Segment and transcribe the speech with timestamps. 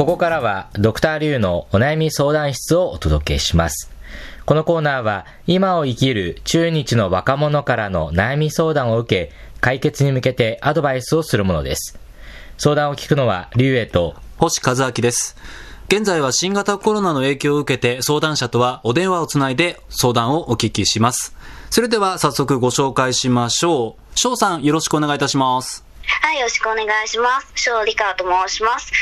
[0.00, 3.92] ここからはドクターリュウのお悩み相談室をお届けします。
[4.46, 11.98] このコーナーは今を生きる中日の若者からの悩み相談を受け、解決に向けてアドバイスをするものです。
[12.56, 15.36] 相談を聞くのはリュウエと星和明です。
[15.88, 21.36] 現在は新型コロナの影響を受けて相談者とはお電話をつないで相談をお聞きします。
[21.68, 24.18] それでは早速ご紹介しましょう。
[24.18, 25.89] 翔さんよろしくお願いいたします。
[26.22, 27.52] はい、よろしくお願いします。
[27.54, 28.92] 翔理香と申します。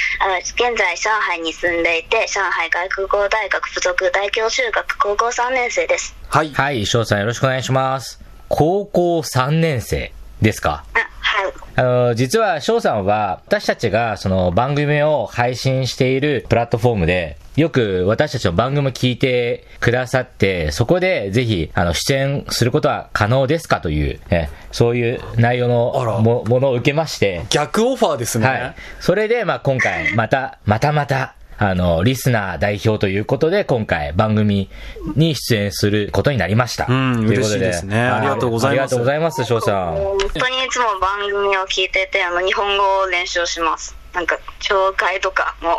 [0.54, 6.14] 現在、上海に住んでいて、上海外国語大学附属大京中学高校3年生です。
[6.28, 6.52] はい。
[6.52, 8.20] はい、翔さんよろしくお願いします。
[8.48, 10.12] 高校3年生
[10.42, 10.84] ですか？
[10.94, 11.52] あ、はい。
[11.76, 28.46] あの、実は翔さんは私たちがその番組を配信しているプラットフォームでよく私たちの番組を聞いてくださって、そこでぜひ、あの、出演することは可能ですかという、えそういう内容のもものを受けまして、逆オファーですね。
[28.46, 28.74] はい。
[29.00, 34.70] それで、まあ今回、また、またまた、あの、リスナー代表ということで、今回番組
[35.16, 36.86] に出演することになりました。
[36.88, 39.94] うんということ嬉しいですねはありがとうございますありがとうございます、翔さん。
[39.96, 43.96] 本当にいつも番組を聞いてて、あの、日本語を練習します。
[44.14, 45.78] なんか、紹介とかも。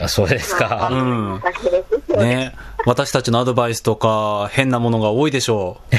[0.00, 0.88] あそうですか。
[0.92, 1.42] うん
[2.16, 2.54] ね。
[2.86, 5.96] 私たちのアドバイスとか変なものが多いでしょう。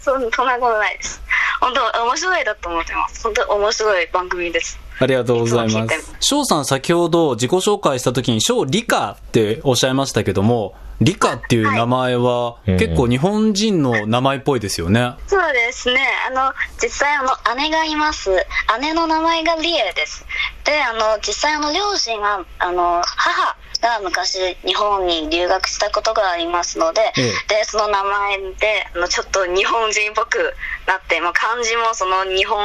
[0.00, 1.22] そんそんなことないです。
[1.60, 3.22] 本当、面白いだと思ってます。
[3.22, 4.78] 本当、面白い番組です。
[5.00, 6.14] ありがとうございます。
[6.20, 15.12] 翔さん先ほど自己紹介した時に翔理科っておっしゃいましたけども、理科っていう名前はうん結構日本人の名前っぽいですよね。
[15.28, 16.00] そうですね。
[16.28, 18.30] あの、実際あの、姉がいます。
[18.80, 20.26] 姉の名前がリエです。
[20.64, 30.54] で、あの、実際あの、両親が、あの、母が昔日本に留学したことがありますので、ええで、その名前で、あの、ちょっと日本人っぽく
[30.86, 32.58] なって、まあ、漢字もその日本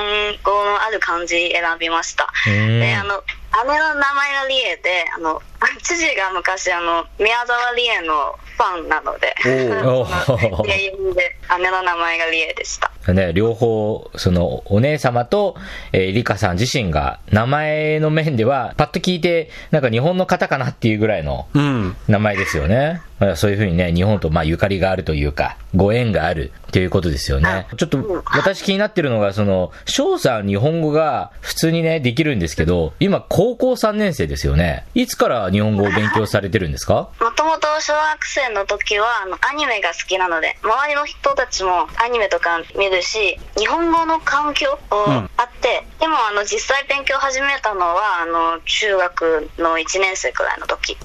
[0.44, 2.32] 語のある漢字選びました。
[2.48, 3.24] うんで、あの、
[3.66, 5.42] 姉の名前がリエで、あの、
[5.82, 9.36] 父が昔あの、宮沢リエのファンなの で
[11.60, 12.92] 姉の名前がリエでした。
[13.12, 15.56] ね、両方、その、お姉様と、
[15.92, 21.96] えー、リカさん自身が、名前の面では、パッと聞いて、なんか日本の方かなっていうぐらいのうん。
[22.08, 23.02] 名前ですよね。
[23.20, 27.68] まあそういうふうにね、日本とまあゆかりがあるというか、ご縁があるっていうことですよね。
[27.78, 34.86] ちょっと、私気になってるのが、その、翔さん日本語が普通にね、できるんですけど、今高校3年生ですよね。
[34.94, 37.10] いつから日本語を勉強されてるんですか？
[37.20, 50.98] もともと小学生の時はあのアニメが好きなので周りの人たちもアニメとか見るし日本語の環境あって、でもあの実際勉強始めたのはあの中学の1年生くらいの時。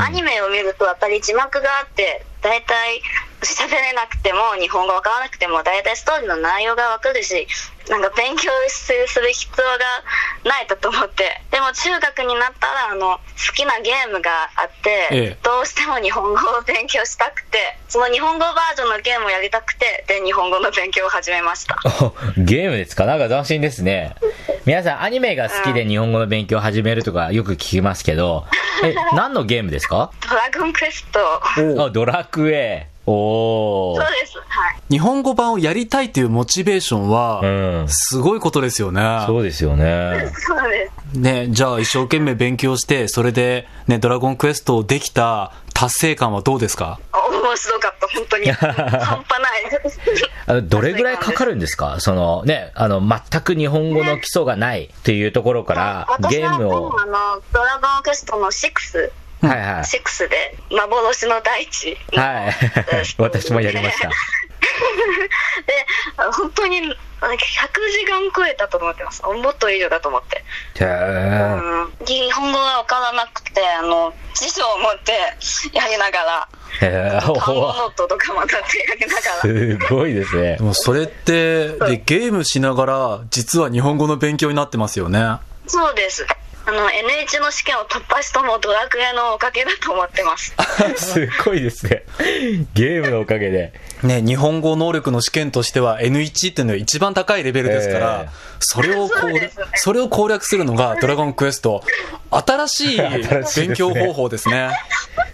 [0.00, 3.00] アニメを見るとやっぱり字幕があって大体
[3.44, 7.46] 喋れなくても日本語わからなくても大体ストーリーの内容がわかるし
[7.88, 11.40] なんか勉強する必要がないと思って。
[11.50, 15.38] でも中学になったらあの好きなゲームがあって、ええ。
[15.42, 21.76] どうしても日本語を勉強したくてその日本語バージョンのゲームをやりたくてで日本語の勉強を始めました。
[22.02, 23.04] お ゲームですか？
[23.04, 24.14] なんか斬新ですね。
[24.64, 28.46] 皆さんアニメが好きで日本語の勉強を始めるとかよく聞きますけど、
[28.82, 30.10] え、 何のゲームですか？
[30.28, 31.20] ドラゴンクエスト。
[31.84, 32.88] あ、ドラクエ。
[33.06, 33.96] おー。
[33.96, 34.38] そうです。
[34.38, 34.76] はい。
[34.90, 37.88] 日本語版をやりたいというモチベーションうは、ん。
[37.88, 39.24] すごいことですよね。
[39.26, 40.30] そうですよね。
[40.34, 41.18] そうです。
[41.18, 46.98] ね、じゃあ一生懸命勉強して、それでね、ドラゴンクエストをできた達成感はどうですか？
[47.12, 48.08] 面白かった。
[48.08, 48.50] 本当に。
[48.52, 49.70] 半端ない。
[49.82, 50.00] です
[50.46, 51.96] あのどれぐらいかかるんですか？
[52.00, 59.10] そのね、あの、全く日本語の基礎がないっていうところから、私はゲームを、もうあのドラゴンクエストの6、
[59.40, 59.82] はいはい。
[59.82, 62.54] 6で幻の大地のはい
[62.92, 63.22] えー。
[63.22, 64.08] 私もやりました。
[65.66, 65.86] で
[66.16, 70.44] あ本当になんか100時間超えたと思ってますもっと以上だと思って、
[70.80, 75.12] へーうん、日本語が分からなくてあの辞書を持って
[75.72, 76.48] やりながら
[76.80, 80.62] へー単語おノートとかまたってやりながらすごいですねで。
[80.62, 85.38] もそれって、で、ゲームしながら、実は日本語の勉強になってますよね。
[85.66, 86.26] そうです
[86.66, 90.54] あの NH の試験を突破したのもドラクエのおかげだと思ってます
[90.96, 92.04] すごいですね。
[92.74, 93.72] ゲームのおかげで。
[94.02, 101.82] ね、日本語能力の試験としては N1 っていうのは一番高いレベルですから、ええそれをこそうねそれを攻略するのがドラゴンクエスト。
[102.30, 102.98] 新しい
[103.56, 104.70] 勉強方法ですね。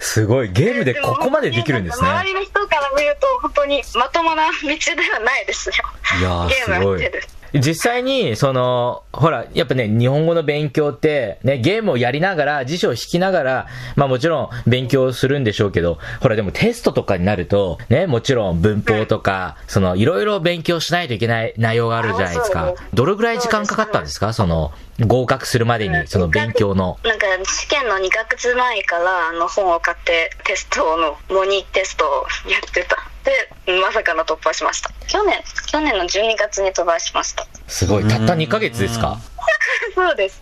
[0.01, 0.51] すごい。
[0.51, 2.09] ゲームでここまでできるんですね。
[2.09, 5.75] 周りの人から見ると本当にまともな道ではないですよ
[6.19, 7.25] いやーゲームやってる
[7.55, 13.67] 実際に、その、ほら、やっぱね、日本語の勉強って、ね、ゲームをやりながら、辞書を引きながら、
[13.97, 22.75] まあもちろん勉強するんでしょうけど、ほらでもテストとかになると、ね、もちろん文法とか、その、いろいろ勉強しないといけない内容があるじゃないですか。
[22.95, 24.33] どれぐらい時間かかったんですか？
[24.33, 24.73] その、
[25.07, 26.99] 合格するまでに、その勉強の。
[27.05, 34.91] なんか試験の2ヶ月前からあの本を買ってテストの模擬テストをやってたでまさかの突破しました。
[35.07, 37.47] 去年去年の12月に飛ばしました。
[37.69, 38.05] すごい。
[38.09, 39.19] たった2ヶ月ですか？
[39.95, 40.41] そうです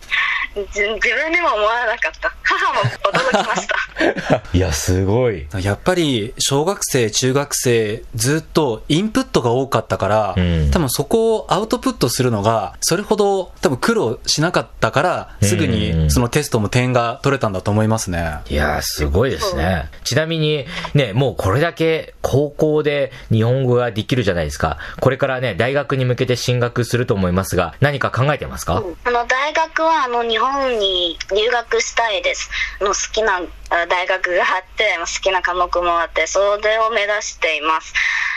[0.55, 3.79] じ自分でも思わなかった母も驚きました
[4.53, 5.47] いや、すごい。
[5.61, 18.39] やっぱり小学生、中学生、ずっとインプットが多かったから、うん多分そこをアウトプットするのが、それほど多分苦労しなかったから、すぐうんにそのテストも点が取れたんだと思いますね。
[18.49, 19.89] いやー、すごいですね。
[20.05, 24.79] ちなみに、ね、もうこれだけ高校で日本語ができるじゃないですか。
[25.01, 32.51] これからね、大学に向けて進学すると思いますが、何か考えてますか、あの大学はあの日本に留学したいです。
[32.81, 33.41] あの好きな
[33.71, 37.95] あ大学があって好きな科目もあってそれを目指しています。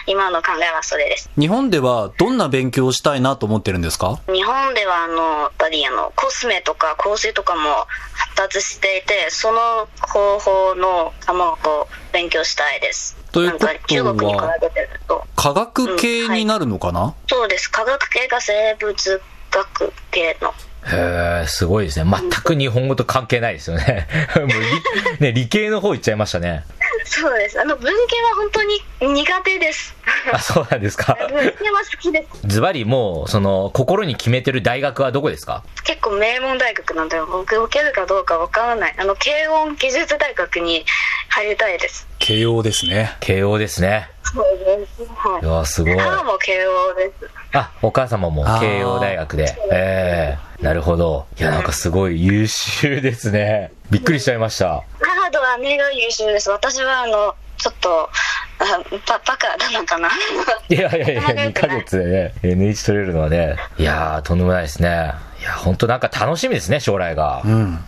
[0.07, 1.29] 今の考えはそれです。
[1.37, 4.19] 日本ではどんな勉強をしたいなと思ってるんですか？
[4.31, 13.17] 日本ではあのやっぱりあのコスメとか香水とかも発達していてその方法の科目を勉強したいです。
[13.31, 15.23] ということはなんか中国に比べてると。
[15.35, 17.67] 科学系になるのかな、そうです。
[17.67, 19.21] 科学系が生物
[19.51, 20.53] 学系の
[20.83, 22.09] へー、すごいですね。
[22.11, 24.07] 全く日本語と関係ないですよね。
[24.35, 24.55] もう理、
[25.19, 26.63] ね、理系の方行っちゃいましたね。
[27.05, 28.81] そうですあの文系は本当に
[29.15, 29.95] 苦手です
[30.31, 31.17] あ、そうなんですか。
[31.29, 35.63] 文系は好きですズバリもう、その、心に決めてる大学はどこですか？
[35.83, 40.85] 結構名門大学なんで僕受けるかどうかわからないあの軽音技術大学に
[41.29, 43.15] 入りたいです慶応ですね。
[43.19, 44.09] 慶応ですね。
[44.33, 45.97] そうですはいいやー、すごい。
[45.97, 49.55] 母も慶応ですあ、お母様も慶応大学で。
[49.71, 51.25] ええなるほど。
[51.39, 53.71] いや、なんかすごい優秀ですね。
[53.89, 54.83] びっくりしちゃいました。
[54.99, 58.09] 母と姉が優秀です私はあのちょっとあ
[59.07, 60.09] ババカなのかな
[60.69, 65.13] いやいやいや、 2ヶ月でね、NH 取れるのはね、いやー、とんでもないですね。
[65.39, 67.47] いや、本当なんか楽しみですね、将来がう。
[67.49, 67.83] ん。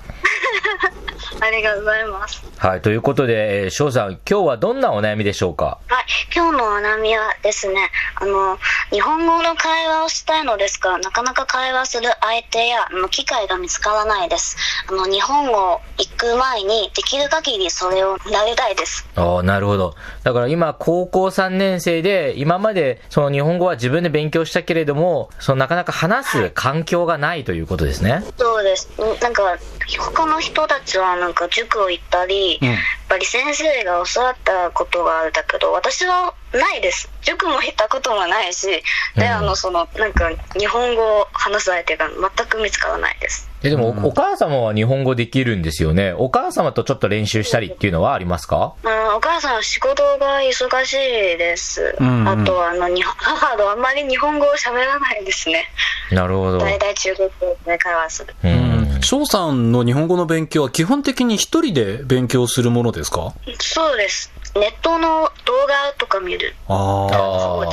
[1.44, 5.78] ありがとうございますはい、ということで、えー翔さん、今日はどんなお悩みでしょうか？
[5.90, 8.58] はい、今日のお悩みはですね、あの、
[8.92, 14.56] 日本語の会話をしたいのですが、なかなか会話する相手や、あの、機会が見つからないです。
[14.88, 19.06] あの、日本語行く前に、できる限りそれを慣れたいです。
[19.16, 19.96] ああ、なるほど。
[20.24, 28.24] だから今、高校3年生で、今まで、その日本語は自分で勉強したけれども、そのなかなか話す環境がないということですね。
[28.38, 28.90] そうです。
[29.02, 29.58] んなんか、
[29.88, 37.12] 他の人たちはなんか塾を行ったり、うんやっぱり先生が教わったことがあるんだけど、私はないです。
[37.22, 38.82] 塾も行ったこともないし、で、
[39.18, 43.48] うんあの、その、なんか、日本語を話す相手が全く見つからないです。
[43.62, 46.14] え、でも、おお母様は日本語できるんですよね。
[46.14, 48.74] お母様とちょっと練習したりっていうのはありますか？
[48.82, 50.98] うん、お母さんは仕事が忙しい
[51.38, 51.96] です。
[52.00, 55.66] うんうんあとはあのに母とあんまり日本語を喋らないですね。
[56.10, 56.58] なるほど。
[56.58, 58.36] 大体中国語で会話する。
[58.44, 58.83] うん。
[59.04, 63.34] 翔さんの日本語の勉強は基本的に一人で勉強するものですか？
[63.60, 64.32] そうです。
[64.56, 65.28] ネットの動
[65.68, 66.54] 画とか見る。
[66.68, 67.70] ああ。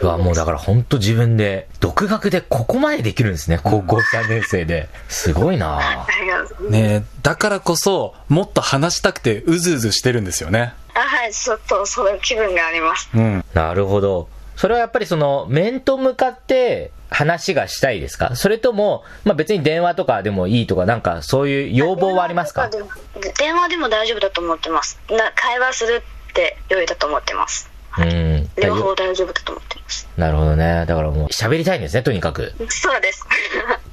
[0.00, 3.58] うわ、もうだから本当自分で、独学でここまでできるんですね。
[3.62, 4.88] 高校3年生で。
[5.08, 10.74] すごいなありがとうねえだからこそ、もっと話したくてうずうずしてるんですよね。
[10.94, 13.10] あはい、ちょっとそういう気分があります。
[13.14, 13.44] うん。
[13.54, 14.28] なるほど。
[14.56, 18.36] それはやっぱりその、面と向かって話がしたいですか？
[18.36, 22.70] それとも、まあ別に電話とかでもいいとか、なんかそういう要望はありますか？
[23.38, 25.00] 電話でも大丈夫だと思ってます。
[25.10, 27.70] な会話するって良いだと思ってます。
[27.98, 28.48] うん。
[28.62, 30.08] 両方大丈夫だと思ってます。
[30.16, 30.86] なるほどね。
[30.86, 32.54] だからもう喋りたいんですね、とにかく。
[32.68, 33.26] そうです。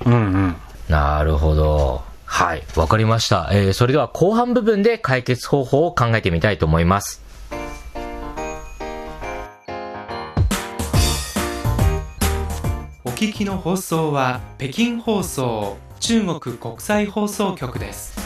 [0.06, 0.56] うんうん。
[0.88, 2.04] なるほど。
[2.26, 2.64] はい。
[2.76, 3.50] わかりました。
[3.52, 7.22] えー、それでは後半部分で解決方法を考えてみたいと思います。
[13.20, 18.18] 聞きの放送は北京放送中国国際放送局です。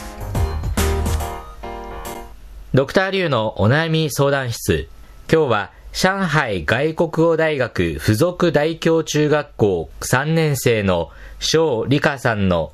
[2.72, 4.88] ドクターリュウのお悩み相談室。
[5.28, 11.10] 今日は上海外国語大学附属大京中学校3年生の
[11.40, 12.70] 翔理香さんの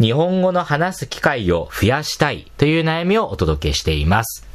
[0.00, 4.48] 日本語の話す機会を増やしたいという悩みをお届けしています。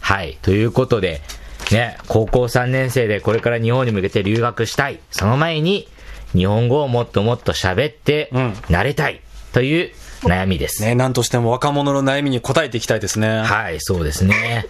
[0.00, 0.36] はい。
[0.42, 1.22] ということで、
[1.70, 5.00] ね、高校3年生でこれから日本に向けて留学したい。
[5.10, 5.88] その前に、
[6.34, 9.20] 日本語をもっともっと喋ってうん、慣れたい
[9.52, 9.90] という
[10.22, 10.82] 悩みです。
[10.82, 13.42] ねなんとしても若者の悩みに応えていきたいですね。
[13.42, 14.66] はい、そうですね。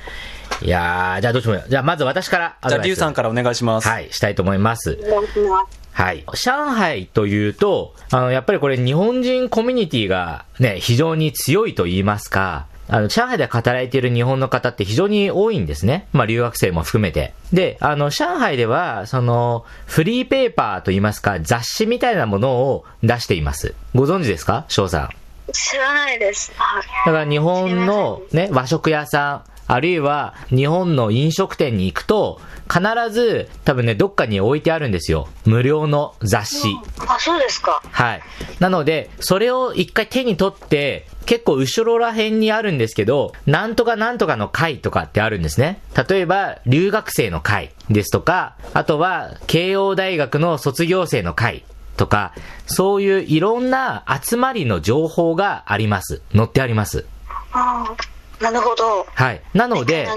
[0.61, 1.65] いやー、じゃあどうしよう。
[1.69, 2.83] じゃあまず私からアじゃあ。
[2.83, 3.89] リュウさんからお願いします。
[3.89, 4.99] はい、したいと思います。
[5.03, 6.25] お願いしますはい。
[6.35, 16.09] 上海というと、あの、やっぱりこれ日本人コミュニティがね、非常に強いと言いますか、あの、上海で働いている日本の方って非常に多いんですね。
[16.13, 17.33] まあ、留学生も含めて。
[17.51, 23.75] で、あの、上海では、その、フリーペーパーと言いますか、雑誌みたいなものを出しています。
[23.95, 25.09] ご存知ですか翔さん？
[25.53, 32.41] 知らないですはいだから日本のね、和食屋さん、あるいは日本の飲食店に行くと、
[32.73, 35.29] 必ず多分ね、どっかに置いてあるんですよ。
[35.45, 36.69] 無料の雑誌。
[37.07, 38.23] あそうですかはい。
[38.61, 45.81] なので、それを一回手に取って、結構後ろら辺にあるんですけど、なんとかなんとかの会とかってあるんですね。
[46.09, 51.65] 例えば、留学生の会ですとか、あとは、慶応大学の卒業生の会
[51.97, 52.33] とか、
[52.67, 56.23] そういういろんな集まりの情報があります。
[56.35, 57.05] 載ってあります。
[57.53, 58.12] ああ
[58.43, 59.41] なるほどはい。
[59.55, 60.09] なので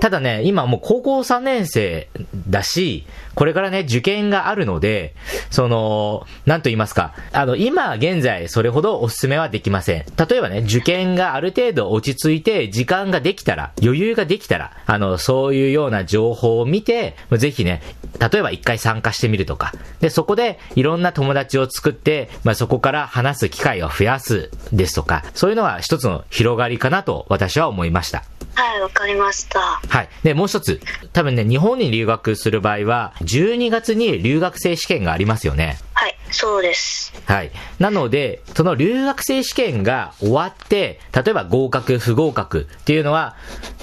[0.00, 2.08] ただね、今もう高校3年生
[2.48, 5.14] だし、これからね、受験があるので、
[5.50, 10.04] その、なんと言いますか、あの、今現在それほどお勧めはできません。
[10.28, 17.82] 例えばね、受験がある程度落ち着いて、時間ができたら、余裕ができたら、あの、そういうような情報を見て、ぜひね、
[18.18, 28.24] 例えば一回参加してみるとか、で、そこでいろんな友達を作って、まあ、そこから話す機会を増やすですとか、そういうのが一つの広がりかなと私は思いました。
[28.54, 30.08] はいわかりましたはい。
[30.22, 30.80] で、もう一つ。
[31.12, 35.78] 多分ね、日本に留学する場合は、12月に留学生試験がありますよね。
[36.32, 37.50] はいそうですはい。
[37.78, 43.36] なので、その留学生試験が終わって、例えば合格、不合格っていうのは、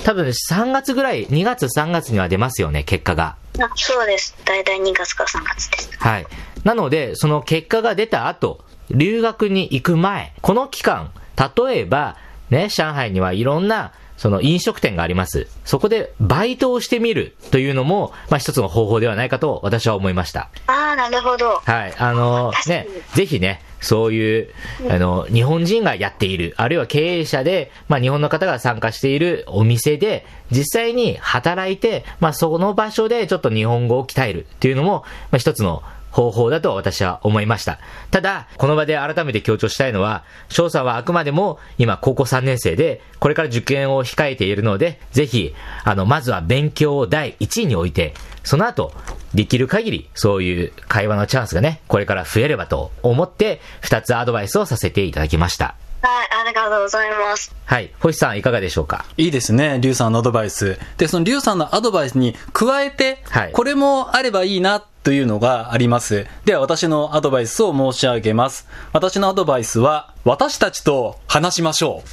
[0.03, 3.35] 多分3月ぐらい、2月、3月には出ますよね、結果が。
[3.59, 6.27] あそうです大体2月から3月ですはい。
[6.63, 12.17] なので、その結果が出た後、留学に行く前、この期間、例えば、
[12.49, 15.47] ね、上海にはいろんな、その飲食店があります。
[15.63, 20.49] そこでバイトをしてみるというのも、まあ一つの方法ではないかと私は思いました。
[20.67, 21.93] ああなるほどはい。
[21.97, 22.85] あのね、
[23.15, 24.49] ぜひね、そういう、
[24.89, 37.79] あの、日本人がやっている、あるいは経営者で、まあ日本の方が参加しているお店で、実際に働いて、まあその場所でちょっと日本語を鍛えるっていうのも、まあ一つの方法だと私は思いました。
[38.11, 48.13] ただ、この場で改めて強調したいのは、翔さんはあくまでも今高校3年生で、これから受験を控えているので、ぜひ、あの、まずは勉強を第1位に置いて、
[48.43, 48.93] その後、
[49.33, 55.75] できる限り、そういう会話のチャンスがね、これから増えればと思って、2つアドバイスをさせていただきました。
[56.01, 57.91] はいありがとうございますはい。
[57.99, 59.05] 星さんいかがでしょうか？
[59.17, 60.79] いいですね、リュウさんのアドバイス。
[60.97, 66.25] で、そのリュウさんのアドバイスに加えて、はいこれもあればいいなというのがあります。
[66.45, 68.67] では、私のアドバイスを申し上げます。
[68.93, 72.03] 私のアドバイスは、私たちと話しましょ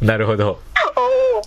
[0.00, 0.04] う。
[0.04, 0.60] なるほど。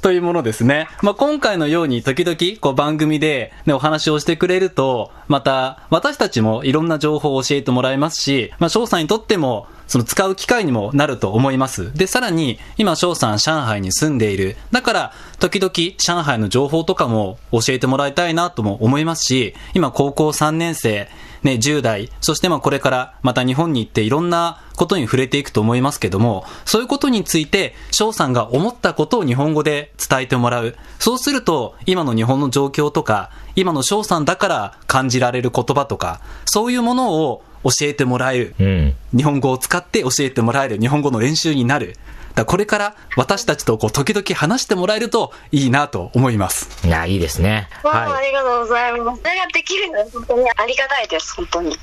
[0.02, 0.88] というものですね。
[1.02, 11.94] まあ、今回のように時々こう番組で、ね、お話をしてくれると、また私たちもいろんな情報を教えてもらえますし、まあ、翔さんにとってもその使う機会にもなると思います。
[11.94, 14.56] で、さらに今翔さん上海に住んでいる。
[14.72, 21.10] だから時々上海の情報とかも教えてもらいたいなとも思いますし、今高校3年生、
[21.44, 30.76] ね、10代、そしてまあこれからまた日本に行っていろんなことに触れていくと思いますけども、そういうことについて翔さんが思ったことを日本語で伝えてもらう。
[31.00, 38.56] そうすると今の日本の状況とか、今の翔さんだから感じられる言葉とか、そういうものを教えてもらえる。
[38.60, 38.96] うん。
[39.16, 40.80] 日本語を使って教えてもらえる。
[40.80, 41.96] 日本語の練習になる。
[42.36, 46.88] だこれから私たちとこう時々話してもらえるといいなと思います。
[46.88, 47.68] いや、いいですね。
[47.84, 49.22] わあ、あはりがとうございます。
[49.22, 51.74] それができるのは本当にありがたいです、本当に。
[51.74, 51.78] い。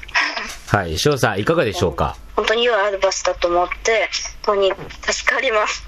[0.67, 0.99] はい。
[0.99, 2.17] 翔さんいかがでしょうか？
[2.37, 4.09] 本当に良いアドバイスだと思って、
[4.47, 4.73] 本当に
[5.11, 5.85] 助かります。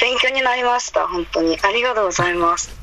[0.00, 1.58] 勉強になりました、本当に。
[1.62, 2.74] ありがとうございます。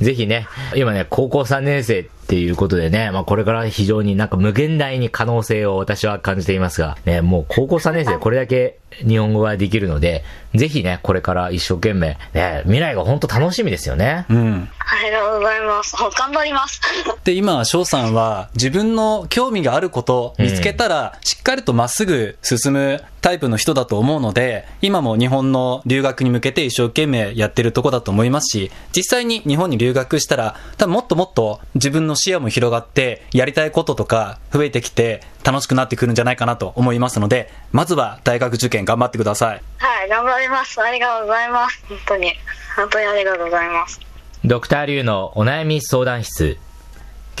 [0.00, 14.26] ぜひね、今ね、高校3年生っていうことでね、まあこれから非常になんか無限大に可能性を私は感じていますが、ね、もう高校3年生でこれだけ日本語ができるので、ぜひね、これから一生懸命、ね、未来が本当楽しみですよね。
[14.28, 14.68] うん。
[14.78, 15.94] ありがとうございます。
[15.96, 16.80] 頑張ります。
[17.24, 39.62] で、今、翔さんは自分の興味があること見つけたら、しっかりとまっすぐ進むタイプの人だと思うので、今も日本の留学に向けて一生懸命やってるとこだと思いますし、実際に日本に留学したら、多分もっともっと自分の視野も広がって、やりたいこととか増えてきて、楽しくなってくるんじゃないかなと思いますので、まずは大学受験頑張ってください。
[39.78, 40.78] はい、頑張ります。
[40.78, 41.82] ありがとうございます。
[41.88, 42.34] 本当に。
[42.76, 43.98] 本当にありがとうございます。
[44.44, 46.58] ドクターリュウのお悩み相談室。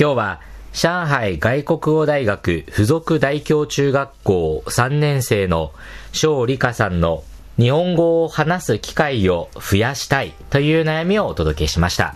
[0.00, 0.40] 今日は、
[0.72, 5.72] 上海外国語大学附属大京中学校3年生の
[6.12, 7.24] 翔理香さんの
[7.58, 12.14] 日本語を話す機会を増やしたいという悩みをお届けしました。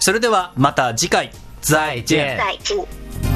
[0.00, 1.30] それではまた次回。
[1.62, 2.36] 再见。
[2.36, 3.29] 再见。